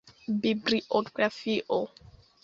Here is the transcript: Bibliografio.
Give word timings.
Bibliografio. 0.43 1.77